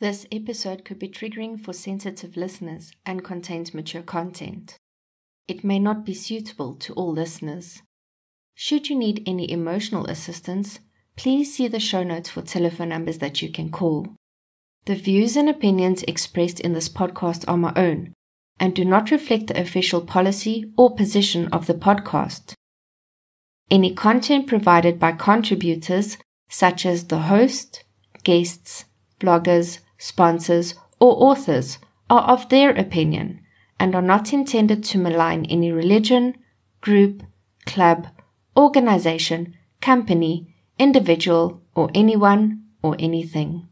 [0.00, 4.76] This episode could be triggering for sensitive listeners and contains mature content.
[5.46, 7.80] It may not be suitable to all listeners.
[8.54, 10.80] Should you need any emotional assistance,
[11.16, 14.08] please see the show notes for telephone numbers that you can call.
[14.86, 18.12] The views and opinions expressed in this podcast are my own
[18.58, 22.54] and do not reflect the official policy or position of the podcast.
[23.70, 26.18] Any content provided by contributors,
[26.48, 27.84] such as the host,
[28.22, 28.84] guests,
[29.18, 31.78] bloggers, sponsors, or authors,
[32.10, 33.40] are of their opinion
[33.78, 36.34] and are not intended to malign any religion,
[36.80, 37.22] group,
[37.66, 38.08] club,
[38.56, 43.68] organization, company, individual, or anyone or anything.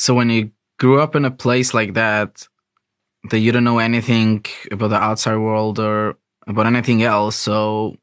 [0.00, 2.48] So when you grew up in a place like that,
[3.30, 7.96] that you don't know anything about the outside world or about anything else, so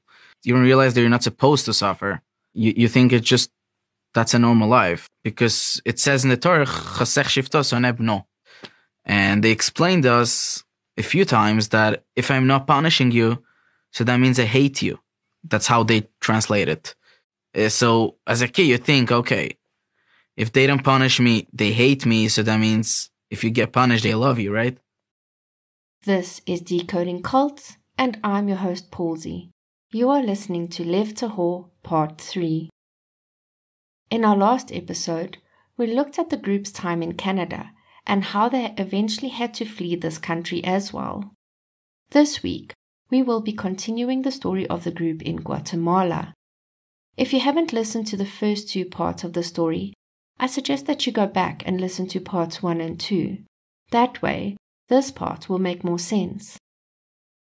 [0.44, 2.22] you don't realize that you're not supposed to suffer.
[2.54, 3.50] You you think it's just
[4.14, 6.67] that's a normal life because it says in the Torah,
[9.06, 10.64] and they explained to us
[10.98, 13.44] a few times that if I'm not punishing you,
[13.92, 15.00] so that means I hate you.
[15.44, 16.95] That's how they translate it.
[17.56, 19.58] Uh, So as a kid, you think, okay,
[20.38, 22.27] if they don't punish me, they hate me.
[22.27, 24.77] So that means if you get punished, they love you, right?
[26.03, 29.49] This is Decoding Cults, and I'm your host, Palsy.
[29.91, 32.69] You are listening to Lev Tahor Part 3.
[34.11, 35.38] In our last episode,
[35.75, 37.71] we looked at the group's time in Canada
[38.05, 41.31] and how they eventually had to flee this country as well.
[42.11, 42.73] This week,
[43.09, 46.33] we will be continuing the story of the group in Guatemala.
[47.17, 49.93] If you haven't listened to the first two parts of the story,
[50.39, 53.39] I suggest that you go back and listen to parts 1 and 2.
[53.91, 54.57] That way,
[54.89, 56.58] this part will make more sense.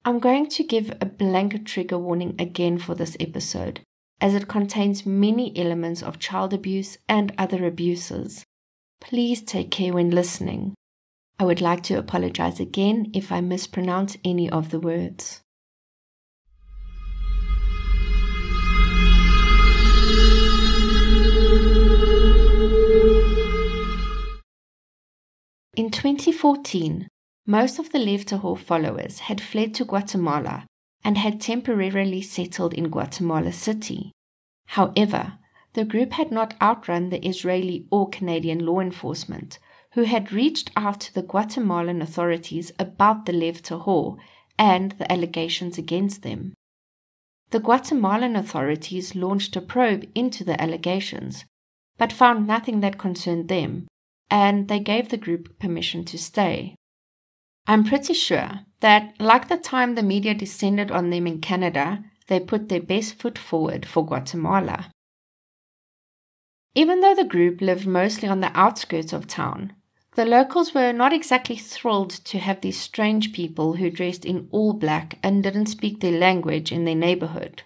[0.05, 3.81] I'm going to give a blanket trigger warning again for this episode,
[4.21, 8.45] as it contains many elements of child abuse and other abuses.
[9.01, 10.75] Please take care when listening.
[11.39, 15.43] I would like to apologize again if I mispronounce any of the words.
[25.77, 27.07] In 2014,
[27.47, 30.65] most of the Lev Tahor followers had fled to Guatemala
[31.05, 34.11] and had temporarily settled in Guatemala City.
[34.69, 35.35] However,
[35.75, 39.59] the group had not outrun the Israeli or Canadian law enforcement,
[39.93, 44.17] who had reached out to the Guatemalan authorities about the Lev Tahor
[44.59, 46.55] and the allegations against them.
[47.51, 51.45] The Guatemalan authorities launched a probe into the allegations,
[51.99, 53.87] but found nothing that concerned them,
[54.31, 56.75] and they gave the group permission to stay.
[57.67, 62.41] I'm pretty sure that, like the time the media descended on them in Canada, they
[62.41, 64.91] put their best foot forward for Guatemala.
[66.75, 69.73] Even though the group lived mostly on the outskirts of town,
[70.15, 74.73] the locals were not exactly thrilled to have these strange people who dressed in all
[74.73, 77.63] black and didn't speak their language in their neighborhood.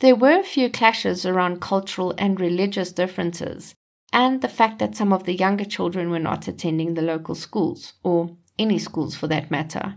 [0.00, 3.74] There were a few clashes around cultural and religious differences,
[4.12, 7.94] and the fact that some of the younger children were not attending the local schools,
[8.02, 9.96] or any schools for that matter.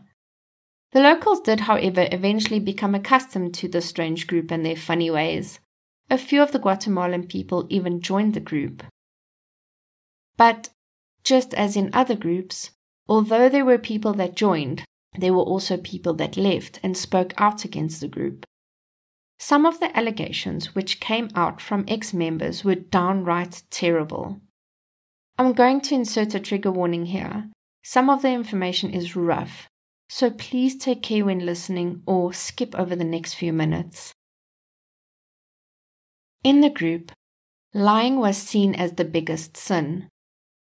[0.94, 5.60] The locals did, however, eventually become accustomed to this strange group and their funny ways.
[6.10, 8.84] A few of the Guatemalan people even joined the group.
[10.38, 10.70] But,
[11.24, 12.72] just as in other groups,
[13.10, 14.84] although there were people that joined,
[15.18, 18.46] there were also people that left and spoke out against the group.
[19.38, 24.40] Some of the allegations which came out from ex members were downright terrible.
[25.38, 27.50] I'm going to insert a trigger warning here.
[27.84, 29.68] Some of the information is rough,
[30.08, 34.14] so please take care when listening or skip over the next few minutes.
[36.44, 37.12] In the group,
[37.74, 40.08] lying was seen as the biggest sin.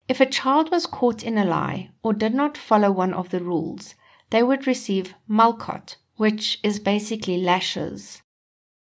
[0.08, 3.40] If a child was caught in a lie or did not follow one of the
[3.40, 3.94] rules,
[4.30, 8.22] they would receive malkot, which is basically lashes.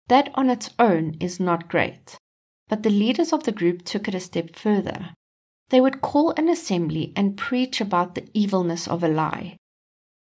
[0.10, 2.18] That on its own is not great,
[2.68, 5.14] but the leaders of the group took it a step further.
[5.70, 9.58] They would call an assembly and preach about the evilness of a lie.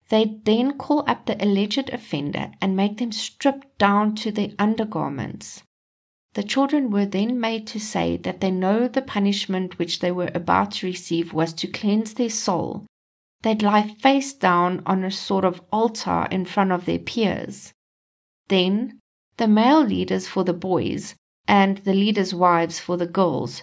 [0.08, 5.62] They'd then call up the alleged offender and make them strip down to their undergarments.
[6.34, 10.30] The children were then made to say that they know the punishment which they were
[10.34, 12.86] about to receive was to cleanse their soul.
[13.42, 17.72] They'd lie face down on a sort of altar in front of their peers.
[18.48, 18.98] Then,
[19.36, 21.14] the male leaders for the boys
[21.46, 23.62] and the leaders' wives for the girls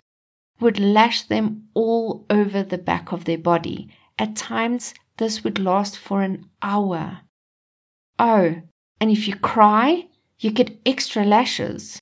[0.60, 3.90] would lash them all over the back of their body.
[4.18, 7.22] At times, this would last for an hour.
[8.20, 8.62] Oh,
[9.00, 10.08] and if you cry,
[10.40, 12.00] you get extra lashes.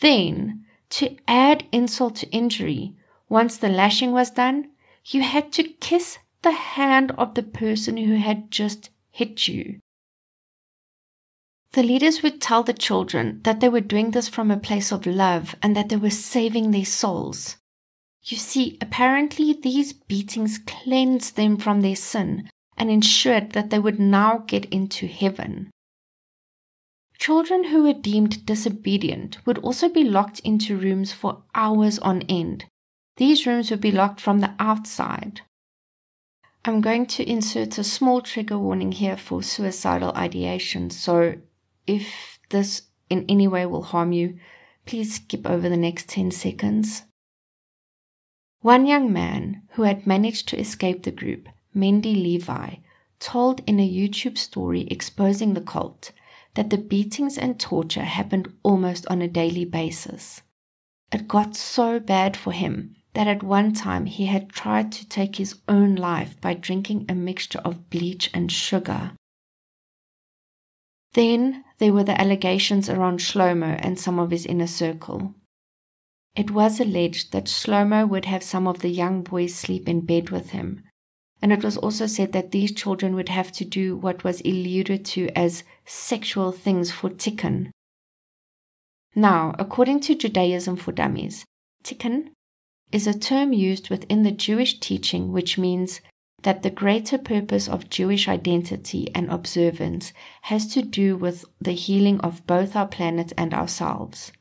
[0.00, 2.96] Then, to add insult to injury,
[3.28, 4.70] once the lashing was done,
[5.04, 9.80] you had to kiss the hand of the person who had just hit you.
[11.78, 15.06] The leaders would tell the children that they were doing this from a place of
[15.06, 17.56] love and that they were saving their souls.
[18.24, 24.00] You see, apparently these beatings cleansed them from their sin and ensured that they would
[24.00, 25.70] now get into heaven.
[27.16, 32.64] Children who were deemed disobedient would also be locked into rooms for hours on end.
[33.18, 35.42] These rooms would be locked from the outside.
[36.64, 41.36] I'm going to insert a small trigger warning here for suicidal ideation, so
[41.88, 44.38] if this in any way will harm you,
[44.86, 47.02] please skip over the next 10 seconds.
[48.60, 52.76] One young man who had managed to escape the group, Mendy Levi,
[53.18, 56.12] told in a YouTube story exposing the cult
[56.54, 60.42] that the beatings and torture happened almost on a daily basis.
[61.12, 65.36] It got so bad for him that at one time he had tried to take
[65.36, 69.12] his own life by drinking a mixture of bleach and sugar.
[71.12, 75.34] Then there were the allegations around Shlomo and some of his inner circle.
[76.36, 80.30] It was alleged that Shlomo would have some of the young boys sleep in bed
[80.30, 80.84] with him,
[81.40, 85.04] and it was also said that these children would have to do what was alluded
[85.06, 87.70] to as sexual things for tikkun.
[89.14, 91.44] Now, according to Judaism for Dummies,
[91.82, 92.30] tikkun
[92.92, 96.00] is a term used within the Jewish teaching which means
[96.42, 100.12] that the greater purpose of Jewish identity and observance
[100.42, 104.32] has to do with the healing of both our planet and ourselves.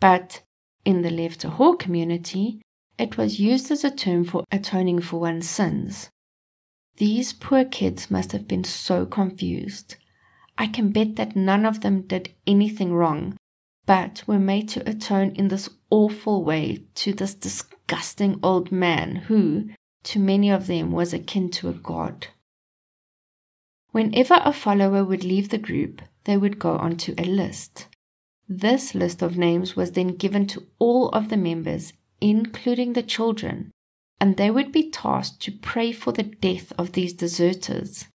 [0.00, 0.42] But
[0.84, 2.62] in the Lev Tahor community,
[2.98, 6.10] it was used as a term for atoning for one's sins.
[6.96, 9.96] These poor kids must have been so confused.
[10.56, 13.36] I can bet that none of them did anything wrong,
[13.86, 19.68] but were made to atone in this awful way to this disgusting old man who,
[20.08, 22.28] to many of them, was akin to a god.
[23.90, 27.88] Whenever a follower would leave the group, they would go onto a list.
[28.48, 33.70] This list of names was then given to all of the members, including the children,
[34.18, 38.06] and they would be tasked to pray for the death of these deserters.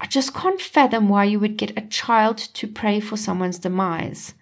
[0.00, 4.32] I just can't fathom why you would get a child to pray for someone's demise.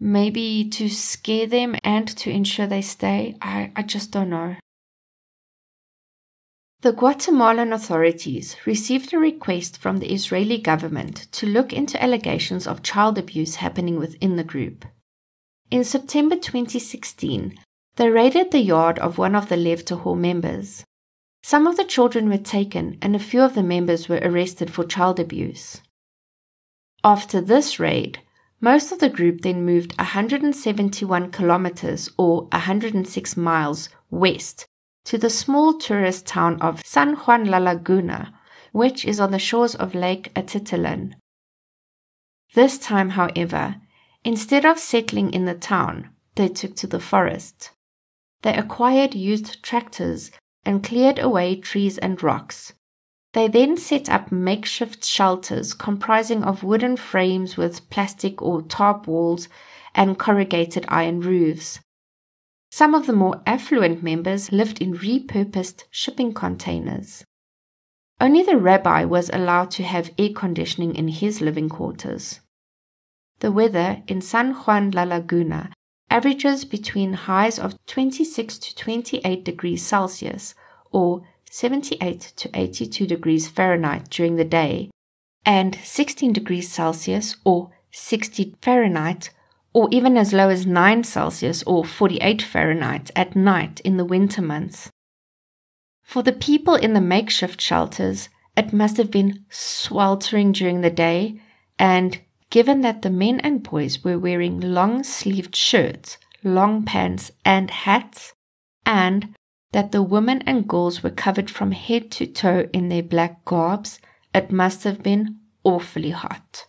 [0.00, 3.36] Maybe to scare them and to ensure they stay?
[3.42, 4.56] I, I just don't know.
[6.86, 12.84] The Guatemalan authorities received a request from the Israeli government to look into allegations of
[12.84, 14.84] child abuse happening within the group.
[15.68, 17.58] In September 2016,
[17.96, 20.84] they raided the yard of one of the Lev Tahor members.
[21.42, 24.84] Some of the children were taken and a few of the members were arrested for
[24.84, 25.82] child abuse.
[27.02, 28.20] After this raid,
[28.60, 34.66] most of the group then moved 171 kilometers or 106 miles west
[35.06, 38.34] to the small tourist town of San Juan La Laguna,
[38.72, 41.14] which is on the shores of Lake Atitlan.
[42.54, 43.76] This time, however,
[44.24, 47.70] instead of settling in the town, they took to the forest.
[48.42, 50.32] They acquired used tractors
[50.64, 52.72] and cleared away trees and rocks.
[53.32, 59.48] They then set up makeshift shelters comprising of wooden frames with plastic or tarp walls
[59.94, 61.78] and corrugated iron roofs.
[62.76, 67.24] Some of the more affluent members lived in repurposed shipping containers.
[68.20, 72.40] Only the rabbi was allowed to have air conditioning in his living quarters.
[73.38, 75.72] The weather in San Juan La Laguna
[76.10, 80.54] averages between highs of 26 to 28 degrees Celsius
[80.92, 84.90] or 78 to 82 degrees Fahrenheit during the day
[85.46, 89.30] and 16 degrees Celsius or 60 Fahrenheit
[89.76, 94.40] or even as low as 9 Celsius or 48 Fahrenheit at night in the winter
[94.40, 94.90] months.
[96.02, 101.42] For the people in the makeshift shelters, it must have been sweltering during the day
[101.78, 102.18] and
[102.48, 108.32] given that the men and boys were wearing long sleeved shirts, long pants, and hats,
[108.86, 109.34] and
[109.72, 114.00] that the women and girls were covered from head to toe in their black garbs,
[114.34, 116.64] it must have been awfully hot.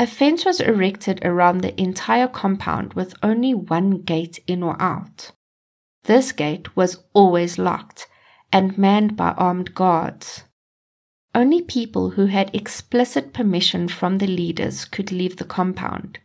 [0.00, 5.32] A fence was erected around the entire compound with only one gate in or out.
[6.04, 8.08] This gate was always locked
[8.50, 10.44] and manned by armed guards.
[11.34, 16.18] Only people who had explicit permission from the leaders could leave the compound.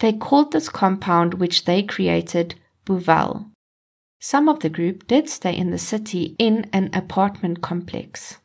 [0.00, 2.54] They called this compound, which they created,
[2.86, 3.50] Buval.
[4.18, 8.38] Some of the group did stay in the city in an apartment complex.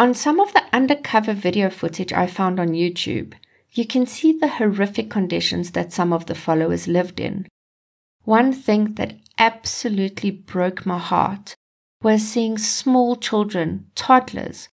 [0.00, 3.32] On some of the undercover video footage I found on YouTube,
[3.72, 7.48] you can see the horrific conditions that some of the followers lived in.
[8.22, 11.56] One thing that absolutely broke my heart
[12.00, 14.68] was seeing small children, toddlers,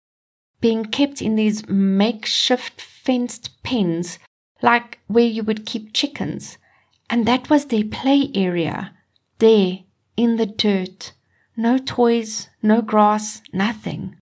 [0.62, 4.20] being kept in these makeshift fenced pens
[4.62, 6.60] like where you would keep chickens.
[7.10, 8.94] And that was their play area.
[9.40, 9.80] There,
[10.16, 11.14] in the dirt.
[11.58, 14.18] No toys, no grass, nothing.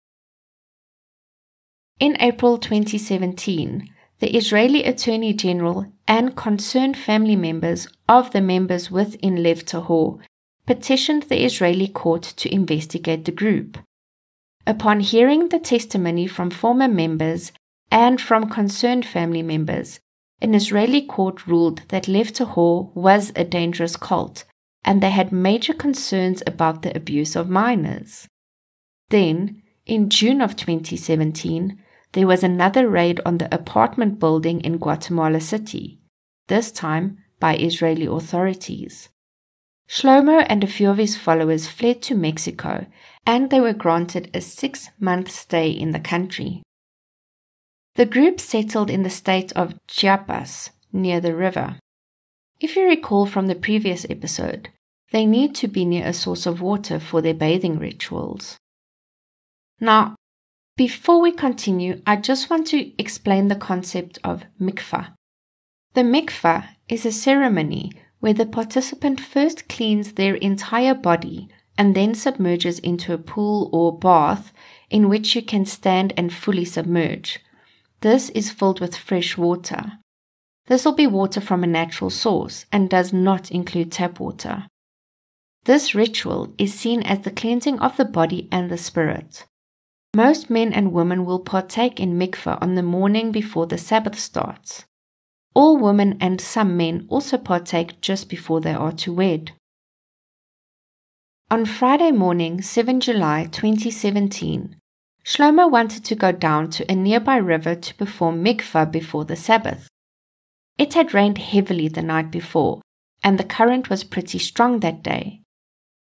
[2.00, 9.41] In April 2017, the Israeli Attorney General and concerned family members of the members within
[9.43, 10.19] Lev Tahor
[10.65, 13.77] petitioned the Israeli court to investigate the group.
[14.65, 17.51] Upon hearing the testimony from former members
[17.91, 20.00] and from concerned family members,
[20.41, 24.45] an Israeli court ruled that Lev Tahor was a dangerous cult
[24.83, 28.27] and they had major concerns about the abuse of minors.
[29.09, 31.79] Then, in June of 2017,
[32.13, 36.00] there was another raid on the apartment building in Guatemala City,
[36.48, 39.10] this time by Israeli authorities.
[39.88, 42.88] Shlomo and a few of his followers fled to Mexico
[43.25, 46.63] and they were granted a six month stay in the country.
[47.96, 51.77] The group settled in the state of Chiapas, near the river.
[52.60, 54.70] If you recall from the previous episode,
[55.12, 58.58] they need to be near a source of water for their bathing rituals.
[59.79, 60.15] Now,
[60.75, 65.13] before we continue, I just want to explain the concept of mikvah.
[65.94, 72.15] The mikvah is a ceremony where the participant first cleans their entire body and then
[72.15, 74.51] submerges into a pool or bath
[74.89, 77.39] in which you can stand and fully submerge.
[78.01, 80.00] This is filled with fresh water.
[80.68, 84.65] This will be water from a natural source and does not include tap water.
[85.65, 89.46] This ritual is seen as the cleansing of the body and the spirit.
[90.15, 94.86] Most men and women will partake in mikveh on the morning before the Sabbath starts.
[95.55, 99.53] All women and some men also partake just before they are to wed.
[101.50, 104.75] On Friday morning, 7 July 2017,
[105.25, 109.88] Shlomo wanted to go down to a nearby river to perform mikvah before the Sabbath.
[110.77, 112.82] It had rained heavily the night before,
[113.24, 115.41] and the current was pretty strong that day.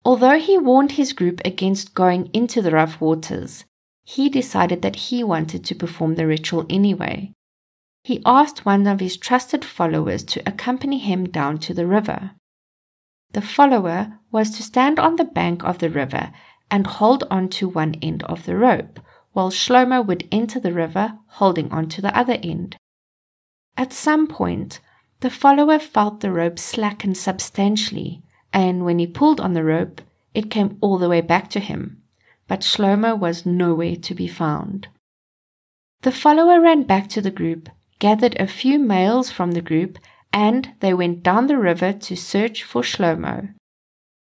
[0.04, 3.64] Although he warned his group against going into the rough waters,
[4.04, 7.32] he decided that he wanted to perform the ritual anyway.
[8.02, 12.32] He asked one of his trusted followers to accompany him down to the river.
[13.32, 16.32] The follower was to stand on the bank of the river
[16.70, 19.00] and hold on to one end of the rope,
[19.32, 22.76] while Shlomo would enter the river holding on to the other end.
[23.76, 24.80] At some point,
[25.20, 30.00] the follower felt the rope slacken substantially, and when he pulled on the rope,
[30.34, 31.99] it came all the way back to him.
[32.50, 34.88] But Shlomo was nowhere to be found.
[36.02, 37.68] The follower ran back to the group,
[38.00, 40.00] gathered a few males from the group,
[40.32, 43.54] and they went down the river to search for Shlomo.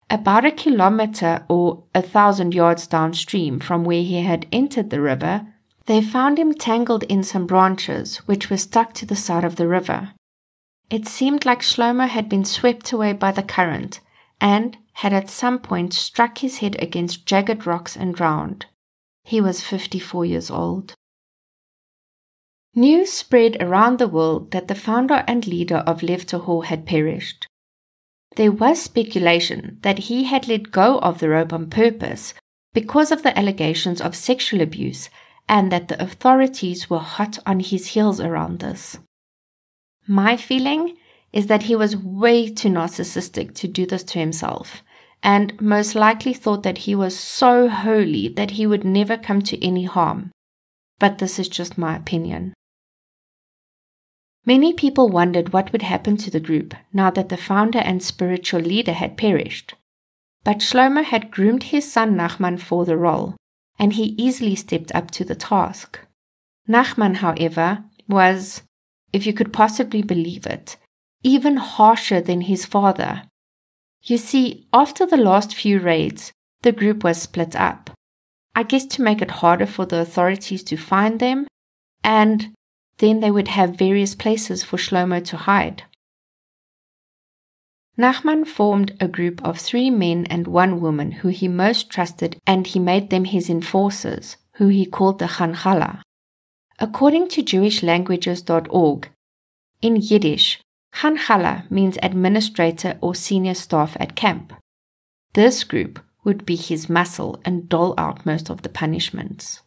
[0.09, 5.47] About a kilometer or a thousand yards downstream from where he had entered the river,
[5.85, 9.67] they found him tangled in some branches which were stuck to the side of the
[9.69, 10.11] river.
[10.89, 14.01] It seemed like Shlomo had been swept away by the current
[14.41, 18.65] and had at some point struck his head against jagged rocks and drowned.
[19.23, 20.93] He was 54 years old.
[22.75, 26.29] News spread around the world that the founder and leader of Lev
[26.65, 27.47] had perished.
[28.35, 32.33] There was speculation that he had let go of the rope on purpose
[32.73, 35.09] because of the allegations of sexual abuse
[35.47, 38.97] and that the authorities were hot on his heels around this.
[40.05, 40.97] My feeling
[41.31, 44.83] is that he was way too narcissistic to do this to himself
[45.21, 49.65] and most likely thought that he was so holy that he would never come to
[49.65, 50.31] any harm.
[50.99, 52.53] But this is just my opinion.
[54.45, 58.61] Many people wondered what would happen to the group now that the founder and spiritual
[58.61, 59.75] leader had perished.
[60.43, 63.35] But Shlomo had groomed his son Nachman for the role,
[63.77, 65.99] and he easily stepped up to the task.
[66.67, 68.63] Nachman, however, was,
[69.11, 70.77] if you could possibly believe it,
[71.23, 73.23] even harsher than his father.
[74.03, 77.91] You see, after the last few raids, the group was split up.
[78.55, 81.47] I guess to make it harder for the authorities to find them,
[82.03, 82.53] and
[82.97, 85.83] then they would have various places for Shlomo to hide.
[87.97, 92.65] Nachman formed a group of three men and one woman who he most trusted, and
[92.67, 96.01] he made them his enforcers, who he called the Chanchala.
[96.79, 99.09] According to JewishLanguages.org,
[99.81, 100.61] in Yiddish,
[100.93, 104.53] Khankhala means administrator or senior staff at camp.
[105.33, 109.61] This group would be his muscle and dole out most of the punishments.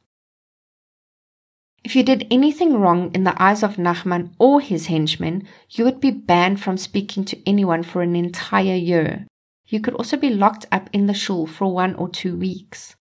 [1.84, 6.00] If you did anything wrong in the eyes of Nachman or his henchmen, you would
[6.00, 9.26] be banned from speaking to anyone for an entire year.
[9.66, 12.94] You could also be locked up in the shul for one or two weeks.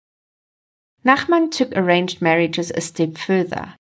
[1.06, 3.76] Nachman took arranged marriages a step further.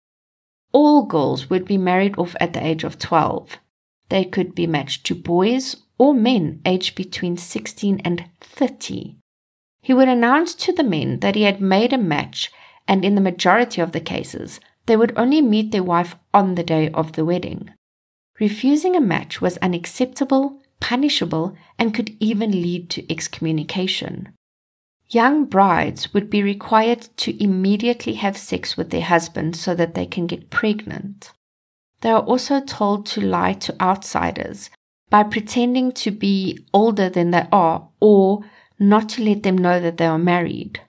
[0.72, 3.58] All girls would be married off at the age of 12.
[4.12, 9.16] They could be matched to boys or men aged between 16 and 30.
[9.82, 12.52] He would announce to the men that he had made a match,
[12.90, 16.64] and in the majority of the cases, they would only meet their wife on the
[16.64, 17.70] day of the wedding.
[18.38, 24.34] Refusing a match was unacceptable, punishable, and could even lead to excommunication.
[25.08, 30.06] Young brides would be required to immediately have sex with their husband so that they
[30.06, 31.32] can get pregnant.
[32.02, 34.70] They are also told to lie to outsiders
[35.10, 38.44] by pretending to be older than they are or
[38.80, 40.82] not to let them know that they are married.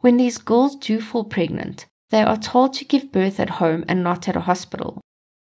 [0.00, 4.02] When these girls do fall pregnant, they are told to give birth at home and
[4.02, 5.00] not at a hospital.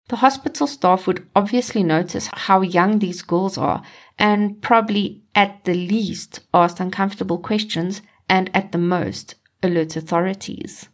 [0.09, 3.83] The hospital staff would obviously notice how young these girls are
[4.19, 10.89] and probably at the least ask uncomfortable questions and at the most alert authorities.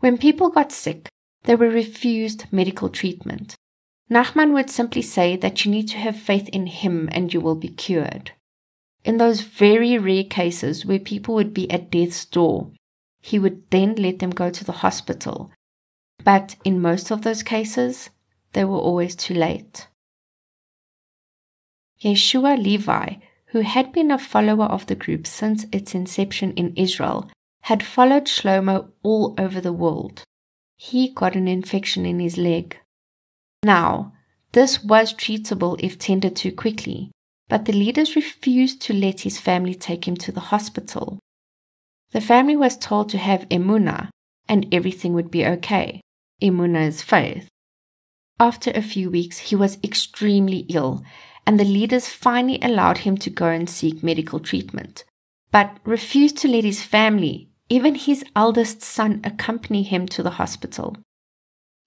[0.00, 1.08] When people got sick,
[1.44, 3.54] they were refused medical treatment.
[4.10, 7.54] Nachman would simply say that you need to have faith in him and you will
[7.54, 8.32] be cured.
[9.04, 12.70] In those very rare cases where people would be at death's door,
[13.20, 15.50] he would then let them go to the hospital.
[16.22, 18.10] But in most of those cases,
[18.52, 19.88] they were always too late.
[22.02, 23.14] Yeshua Levi,
[23.46, 27.30] who had been a follower of the group since its inception in Israel,
[27.62, 30.22] had followed Shlomo all over the world.
[30.76, 32.78] He got an infection in his leg.
[33.62, 34.12] Now,
[34.52, 37.10] this was treatable if tended to quickly,
[37.48, 41.18] but the leaders refused to let his family take him to the hospital.
[42.12, 44.10] The family was told to have emuna
[44.48, 46.00] and everything would be okay.
[46.42, 47.48] Emuna is faith.
[48.38, 51.04] After a few weeks, he was extremely ill,
[51.46, 55.04] and the leaders finally allowed him to go and seek medical treatment,
[55.50, 60.96] but refused to let his family, even his eldest son, accompany him to the hospital.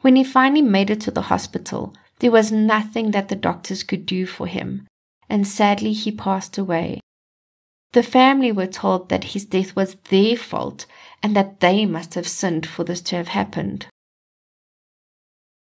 [0.02, 4.06] When he finally made it to the hospital, there was nothing that the doctors could
[4.06, 4.88] do for him,
[5.30, 7.00] and sadly he passed away
[7.98, 10.86] the family were told that his death was their fault
[11.24, 13.88] and that they must have sinned for this to have happened.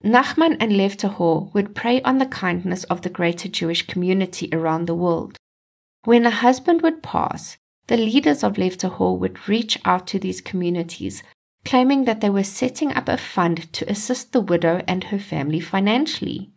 [0.04, 4.86] Nachman and Lev Tahor would prey on the kindness of the greater Jewish community around
[4.86, 5.38] the world.
[6.04, 10.42] When a husband would pass, the leaders of Lev Tahor would reach out to these
[10.42, 11.22] communities,
[11.64, 15.60] claiming that they were setting up a fund to assist the widow and her family
[15.60, 16.52] financially.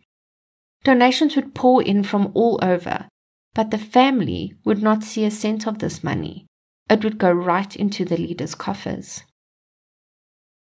[0.83, 3.07] Donations would pour in from all over,
[3.53, 6.45] but the family would not see a cent of this money.
[6.89, 9.23] It would go right into the leader's coffers.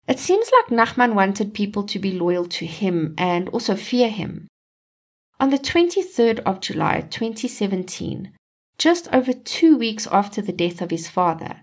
[0.07, 4.48] It seems like Nachman wanted people to be loyal to him and also fear him.
[5.40, 8.33] On the 23rd of July 2017,
[8.79, 11.61] just over two weeks after the death of his father,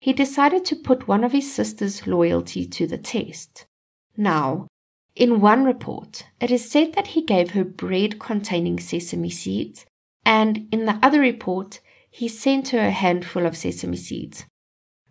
[0.00, 3.66] he decided to put one of his sister's loyalty to the test.
[4.16, 4.66] Now,
[5.14, 9.86] in one report, it is said that he gave her bread containing sesame seeds
[10.26, 14.44] and in the other report, he sent her a handful of sesame seeds.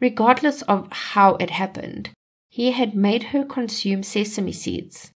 [0.02, 2.10] Regardless of how it happened,
[2.50, 5.12] he had made her consume sesame seeds.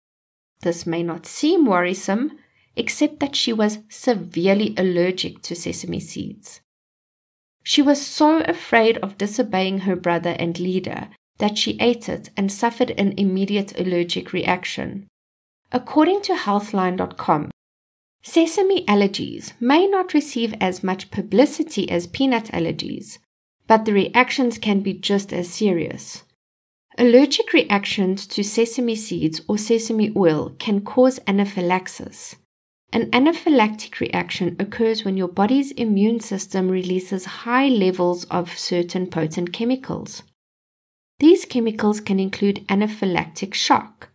[0.61, 2.39] This may not seem worrisome,
[2.79, 6.61] except that she was severely allergic to sesame seeds.
[7.63, 12.51] She was so afraid of disobeying her brother and leader that she ate it and
[12.51, 15.07] suffered an immediate allergic reaction.
[15.71, 17.51] According to Healthline.com,
[18.23, 23.19] Sesame allergies may not receive as much publicity as peanut allergies,
[23.67, 26.25] but the reactions can be just as serious.
[26.99, 32.35] Allergic reactions to sesame seeds or sesame oil can cause anaphylaxis.
[32.91, 39.53] An anaphylactic reaction occurs when your body's immune system releases high levels of certain potent
[39.53, 40.23] chemicals.
[41.19, 44.09] These chemicals can include anaphylactic shock.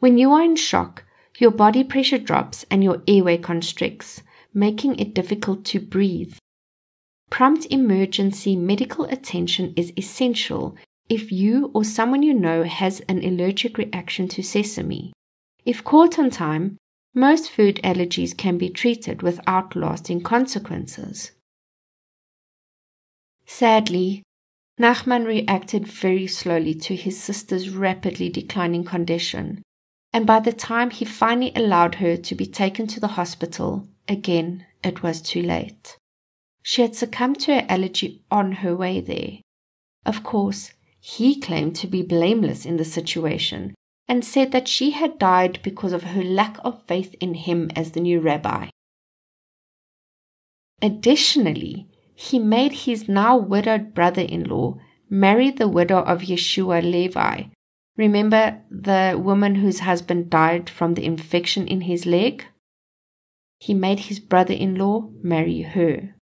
[0.00, 1.04] When you are in shock,
[1.38, 6.34] your body pressure drops and your airway constricts, making it difficult to breathe.
[7.30, 10.76] Prompt emergency medical attention is essential
[11.08, 15.12] if you or someone you know has an allergic reaction to sesame.
[15.64, 16.76] If caught on time,
[17.14, 21.32] most food allergies can be treated without lasting consequences.
[23.46, 24.22] Sadly,
[24.80, 29.62] Nachman reacted very slowly to his sister's rapidly declining condition
[30.12, 34.66] and by the time he finally allowed her to be taken to the hospital, again
[34.82, 35.96] it was too late.
[36.62, 39.38] She had succumbed to her allergy on her way there.
[40.04, 43.74] Of course, he claimed to be blameless in the situation
[44.10, 47.92] and said that she had died because of her lack of faith in him as
[47.92, 48.68] the new rabbi.
[50.82, 54.76] Additionally, he made his now widowed brother in law
[55.08, 57.44] marry the widow of Yeshua Levi.
[57.96, 62.44] Remember the woman whose husband died from the infection in his leg?
[63.60, 66.16] He made his brother in law marry her.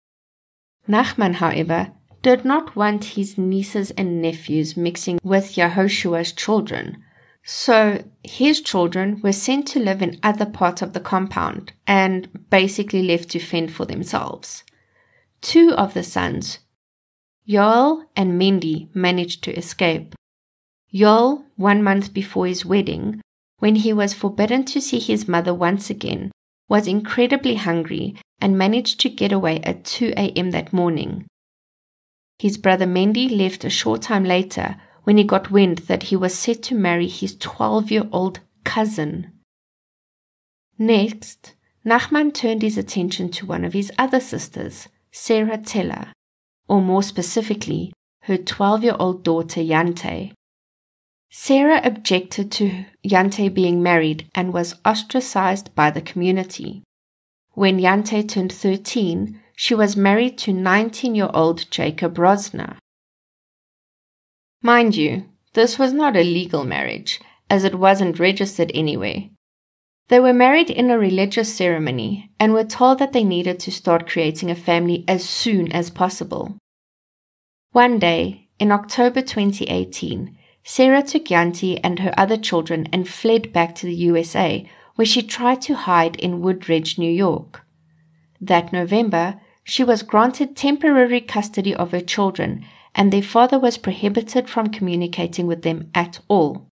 [0.89, 7.03] Nachman, however, did not want his nieces and nephews mixing with Yehoshua's children,
[7.49, 13.01] so his children were sent to live in other parts of the compound and basically
[13.01, 14.65] left to fend for themselves.
[15.39, 16.59] Two of the sons,
[17.47, 20.13] Yoel and Mendy, managed to escape.
[20.93, 23.21] Yoel, one month before his wedding,
[23.59, 26.33] when he was forbidden to see his mother once again,
[26.67, 30.51] was incredibly hungry and managed to get away at 2 a.m.
[30.51, 31.25] that morning.
[32.39, 34.75] His brother Mendy left a short time later
[35.07, 39.31] when he got wind that he was set to marry his 12 year old cousin.
[40.77, 41.53] Next,
[41.85, 46.11] Nachman turned his attention to one of his other sisters, Sarah Teller,
[46.67, 47.93] or more specifically,
[48.23, 50.33] her 12 year old daughter Yante.
[51.29, 56.83] Sarah objected to Yante being married and was ostracized by the community.
[57.53, 62.75] When Yante turned 13, she was married to 19 year old Jacob Rosner.
[64.67, 69.29] Mind you, this was not a legal marriage, as it wasn't registered anywhere.
[70.09, 74.09] They were married in a religious ceremony and were told that they needed to start
[74.09, 76.57] creating a family as soon as possible.
[77.71, 83.73] One day, in October 2018, Sarah took Yante and her other children and fled back
[83.75, 87.61] to the USA, where she tried to hide in Woodridge, New York.
[88.41, 92.65] That November, she was granted temporary custody of her children
[92.97, 96.67] and their father was prohibited from communicating with them at all.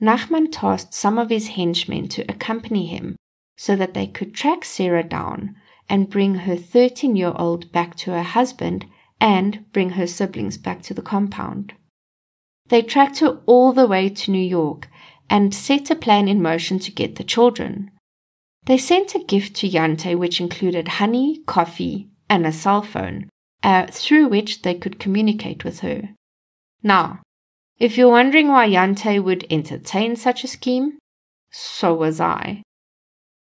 [0.00, 3.16] Nachman tasked some of his henchmen to accompany him
[3.56, 5.56] so that they could track Sarah down
[5.88, 8.86] and bring her 13 year old back to her husband
[9.20, 11.74] and bring her siblings back to the compound.
[12.68, 14.88] They tracked her all the way to New York
[15.28, 17.90] and set a plan in motion to get the children.
[18.66, 23.28] They sent a gift to Yante which included honey, coffee, and a cell phone,
[23.64, 26.10] uh, through which they could communicate with her.
[26.82, 27.22] Now,
[27.78, 30.98] if you're wondering why Yante would entertain such a scheme,
[31.50, 32.62] so was I.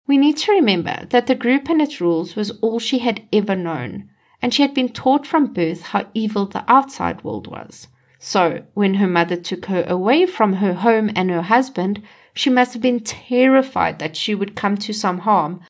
[0.07, 3.55] We need to remember that the group and its rules was all she had ever
[3.55, 4.11] known,
[4.43, 7.87] and she had been taught from birth how evil the outside world was.
[8.19, 12.03] So, when her mother took her away from her home and her husband,
[12.35, 15.61] she must have been terrified that she would come to some harm,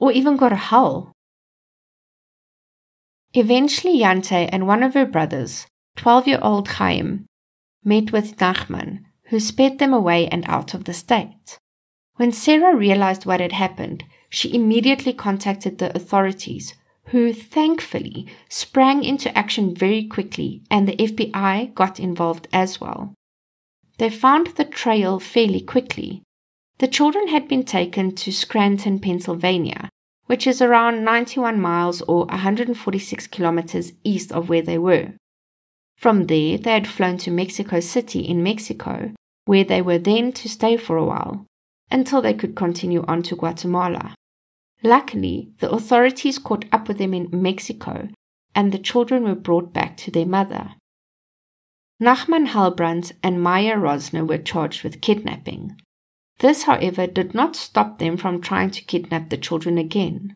[0.00, 1.12] or even go to hell.
[3.34, 5.66] Eventually, Yante and one of her brothers,
[5.96, 7.26] 12 year old Chaim,
[7.82, 11.58] met with Nachman, who sped them away and out of the state.
[12.16, 16.74] When Sarah realized what had happened, she immediately contacted the authorities,
[17.06, 23.14] who thankfully sprang into action very quickly, and the FBI got involved as well.
[23.98, 26.22] They found the trail fairly quickly.
[26.78, 29.88] The children had been taken to Scranton, Pennsylvania,
[30.26, 35.12] which is around 91 miles or 146 kilometers east of where they were.
[35.96, 39.12] From there, they had flown to Mexico City in Mexico,
[39.44, 41.46] where they were then to stay for a while,
[41.90, 44.14] until they could continue on to Guatemala.
[44.82, 48.08] Luckily, the authorities caught up with them in Mexico,
[48.54, 50.74] and the children were brought back to their mother.
[52.02, 55.80] Nachman Helbrans and Maya Rosner were charged with kidnapping.
[56.42, 60.34] This, however, did not stop them from trying to kidnap the children again.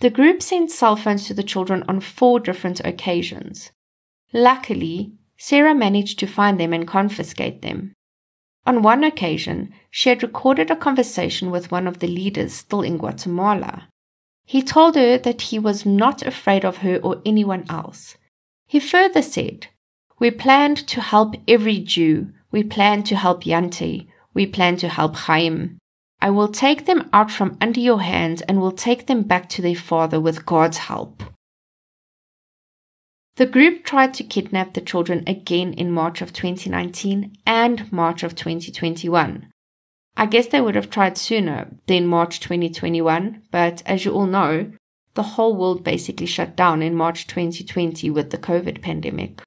[0.00, 3.70] The group sent cell phones to the children on four different occasions.
[4.32, 7.92] Luckily, Sarah managed to find them and confiscate them.
[8.64, 12.96] On one occasion, she had recorded a conversation with one of the leaders still in
[12.96, 13.88] Guatemala.
[14.46, 18.16] He told her that he was not afraid of her or anyone else.
[18.66, 19.66] He further said,
[20.18, 22.32] We planned to help every Jew.
[22.50, 24.08] We planned to help Yante.
[24.36, 25.78] We plan to help Chaim.
[26.20, 29.62] I will take them out from under your hands and will take them back to
[29.62, 31.22] their father with God's help.
[33.36, 38.34] The group tried to kidnap the children again in March of 2019 and March of
[38.34, 39.50] 2021.
[40.18, 44.70] I guess they would have tried sooner than March 2021, but as you all know,
[45.14, 49.40] the whole world basically shut down in March 2020 with the COVID pandemic.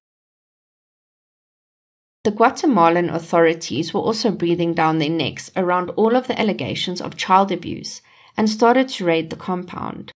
[2.25, 7.15] The Guatemalan authorities were also breathing down their necks around all of the allegations of
[7.15, 8.01] child abuse
[8.35, 10.11] and started to raid the compound.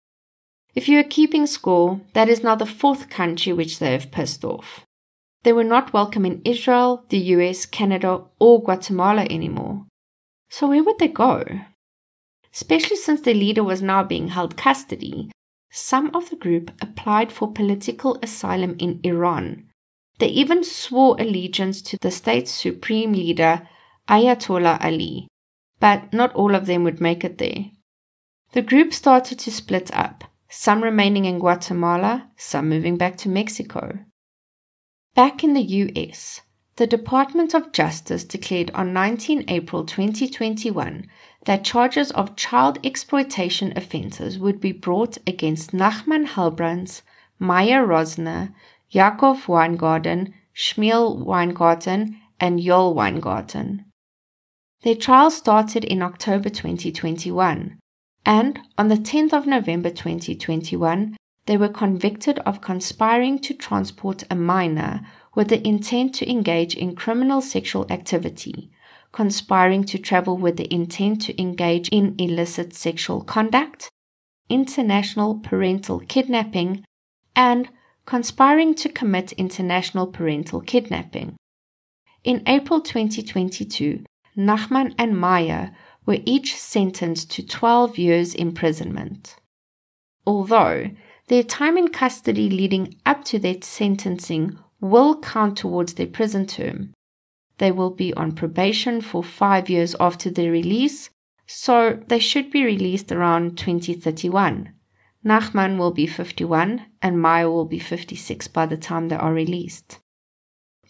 [0.75, 4.45] If you are keeping score, that is now the fourth country which they have pissed
[4.45, 4.85] off.
[5.45, 9.87] They were not welcome in Israel, the US, Canada, or Guatemala anymore.
[10.51, 11.45] So where would they go?
[12.53, 15.31] Especially since their leader was now being held custody,
[15.71, 19.69] some of the group applied for political asylum in Iran.
[20.23, 23.67] They even swore allegiance to the state's supreme leader,
[24.09, 25.27] Ayatollah Ali,
[25.81, 27.73] but not all of them would make it there.
[28.53, 33.99] The group started to split up some remaining in Guatemala, some moving back to Mexico.
[35.17, 36.43] Back in the US,
[36.77, 41.09] the Department of Justice declared on 19 April 2021
[41.47, 47.03] that charges of child exploitation offenses would be brought against Nachman Helbrans,
[47.41, 48.55] Maya Rosner,
[48.93, 53.87] Yakov Weingarten, Shmuel Weingarten, and Yoel Weingarten.
[54.83, 57.79] Their trial started in October 2021
[58.25, 64.37] and on the 10th of November 2021, they were convicted of conspiring to transport a
[64.37, 68.71] minor with the intent to engage in criminal sexual activity,
[69.11, 73.89] conspiring to travel with the intent to engage in illicit sexual conduct,
[74.49, 76.85] international parental kidnapping,
[77.35, 77.69] and
[78.07, 81.37] conspiring to commit international parental kidnapping.
[82.25, 84.05] In April 2022,
[84.37, 85.71] Nachman and Maya
[86.07, 89.37] were each sentenced to 12 years imprisonment.
[90.27, 90.91] Although
[91.29, 96.93] their time in custody leading up to their sentencing will count towards their prison term,
[97.59, 101.11] they will be on probation for five years after their release,
[101.47, 104.73] so they should be released around 2031.
[105.25, 110.01] Nachman will be 51 and Maya will be 56 by the time they are released.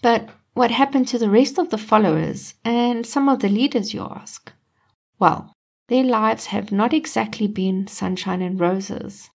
[0.00, 4.02] But what happened to the rest of the followers and some of the leaders, you
[4.02, 4.52] ask?
[5.18, 5.52] Well,
[5.88, 9.30] their lives have not exactly been sunshine and roses.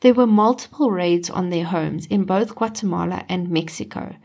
[0.00, 4.16] There were multiple raids on their homes in both Guatemala and Mexico.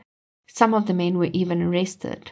[0.48, 2.32] Some of the men were even arrested.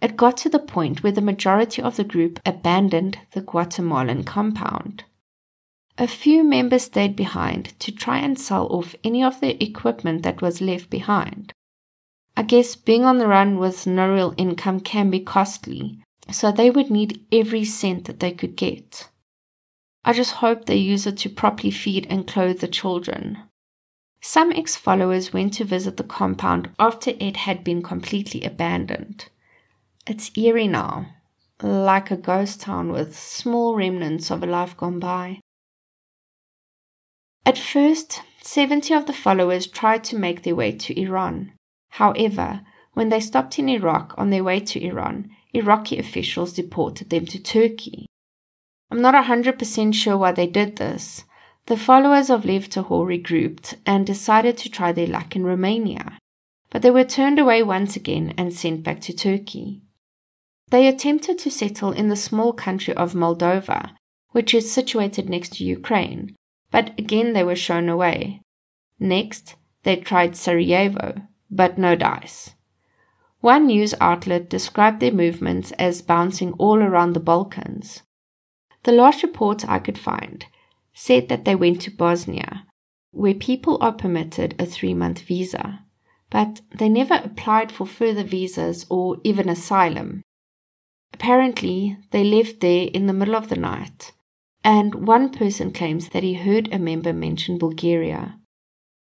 [0.00, 5.04] It got to the point where the majority of the group abandoned the Guatemalan compound.
[6.00, 10.40] A few members stayed behind to try and sell off any of the equipment that
[10.40, 11.52] was left behind.
[12.34, 16.70] I guess being on the run with no real income can be costly, so they
[16.70, 19.10] would need every cent that they could get.
[20.02, 23.36] I just hope they use it to properly feed and clothe the children.
[24.22, 29.26] Some ex followers went to visit the compound after it had been completely abandoned.
[30.06, 31.08] It's eerie now,
[31.62, 35.40] like a ghost town with small remnants of a life gone by.
[37.50, 41.50] At first, 70 of the followers tried to make their way to Iran.
[41.88, 42.60] However,
[42.94, 47.42] when they stopped in Iraq on their way to Iran, Iraqi officials deported them to
[47.42, 48.06] Turkey.
[48.88, 51.24] I'm not 100% sure why they did this.
[51.66, 56.18] The followers of Lev Tahor regrouped and decided to try their luck in Romania,
[56.70, 59.82] but they were turned away once again and sent back to Turkey.
[60.68, 63.96] They attempted to settle in the small country of Moldova,
[64.30, 66.36] which is situated next to Ukraine,
[66.70, 68.40] but again they were shown away.
[68.98, 72.54] Next, they tried Sarajevo, but no dice.
[73.40, 78.02] One news outlet described their movements as bouncing all around the Balkans.
[78.82, 80.44] The last report I could find
[80.92, 82.66] said that they went to Bosnia,
[83.12, 85.84] where people are permitted a three month visa,
[86.30, 90.22] but they never applied for further visas or even asylum.
[91.12, 94.12] Apparently, they left there in the middle of the night,
[94.62, 98.38] and one person claims that he heard a member mention Bulgaria.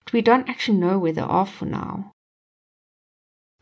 [0.05, 2.13] But we don't actually know where they are for now.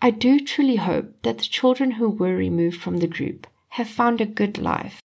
[0.02, 4.20] I do truly hope that the children who were removed from the group have found
[4.20, 5.00] a good life.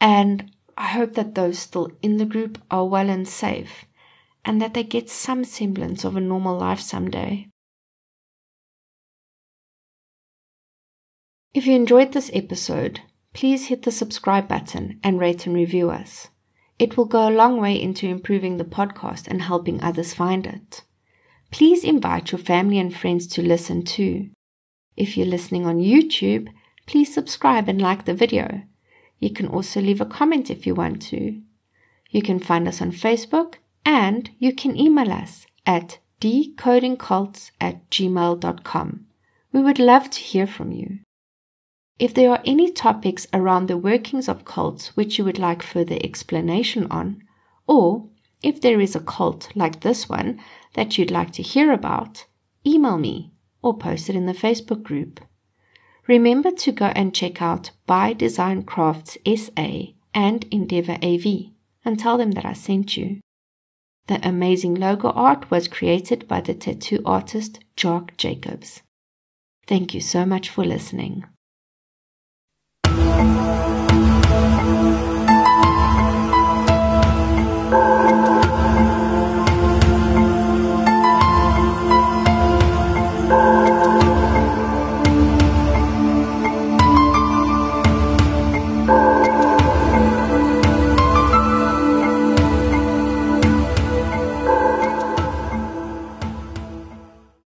[0.00, 3.84] And I hope that those still in the group are well and safe,
[4.44, 7.48] and that they get some semblance of a normal life someday.
[11.52, 13.02] If you enjoyed this episode,
[13.34, 16.28] please hit the subscribe button and rate and review us.
[16.78, 20.82] It will go a long way into improving the podcast and helping others find it.
[21.50, 24.30] Please invite your family and friends to listen too.
[24.96, 26.48] If you're listening on YouTube,
[26.86, 28.62] please subscribe and like the video.
[29.18, 31.40] You can also leave a comment if you want to.
[32.10, 39.06] You can find us on Facebook and you can email us at decodingcults at gmail.com.
[39.52, 41.00] We would love to hear from you.
[41.98, 45.96] If there are any topics around the workings of cults which you would like further
[46.02, 47.22] explanation on,
[47.68, 48.08] or
[48.42, 50.40] if there is a cult like this one
[50.74, 52.26] that you'd like to hear about,
[52.66, 55.20] email me or post it in the Facebook group.
[56.08, 61.52] Remember to go and check out By Design Crafts SA and Endeavour AV
[61.84, 63.20] and tell them that I sent you.
[64.08, 68.82] The amazing logo art was created by the tattoo artist Jock Jacobs.
[69.66, 71.24] Thank you so much for listening.
[73.16, 73.63] Thank you.